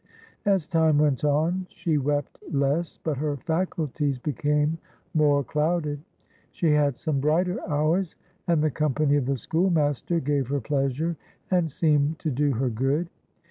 As 0.47 0.67
time 0.67 0.97
went 0.97 1.23
on, 1.23 1.67
she 1.69 1.99
wept 1.99 2.39
less, 2.51 2.97
but 3.03 3.17
her 3.19 3.37
faculties 3.37 4.17
became 4.17 4.79
more 5.13 5.43
clouded. 5.43 6.01
She 6.49 6.71
had 6.71 6.97
some 6.97 7.19
brighter 7.19 7.59
hours, 7.69 8.15
and 8.47 8.63
the 8.63 8.71
company 8.71 9.17
of 9.17 9.27
the 9.27 9.37
schoolmaster 9.37 10.19
gave 10.19 10.47
her 10.47 10.59
pleasure, 10.59 11.17
and 11.51 11.69
seemed 11.69 12.17
to 12.17 12.31
do 12.31 12.51
her 12.53 12.71
good. 12.71 13.09